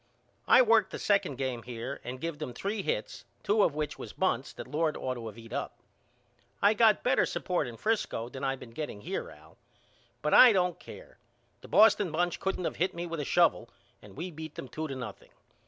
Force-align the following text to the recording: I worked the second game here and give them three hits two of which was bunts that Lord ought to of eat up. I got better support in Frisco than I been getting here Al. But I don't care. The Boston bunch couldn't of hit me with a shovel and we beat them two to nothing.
I 0.47 0.63
worked 0.63 0.89
the 0.89 0.97
second 0.97 1.35
game 1.35 1.61
here 1.61 2.01
and 2.03 2.19
give 2.19 2.39
them 2.39 2.55
three 2.55 2.81
hits 2.81 3.23
two 3.43 3.61
of 3.61 3.75
which 3.75 3.99
was 3.99 4.13
bunts 4.13 4.51
that 4.53 4.65
Lord 4.67 4.97
ought 4.97 5.13
to 5.13 5.29
of 5.29 5.37
eat 5.37 5.53
up. 5.53 5.77
I 6.59 6.73
got 6.73 7.03
better 7.03 7.23
support 7.23 7.67
in 7.67 7.77
Frisco 7.77 8.27
than 8.27 8.43
I 8.43 8.55
been 8.55 8.71
getting 8.71 9.01
here 9.01 9.29
Al. 9.29 9.59
But 10.23 10.33
I 10.33 10.53
don't 10.53 10.79
care. 10.79 11.19
The 11.61 11.67
Boston 11.67 12.11
bunch 12.11 12.39
couldn't 12.39 12.65
of 12.65 12.77
hit 12.77 12.95
me 12.95 13.05
with 13.05 13.19
a 13.19 13.25
shovel 13.25 13.69
and 14.01 14.17
we 14.17 14.31
beat 14.31 14.55
them 14.55 14.67
two 14.69 14.87
to 14.87 14.95
nothing. 14.95 15.29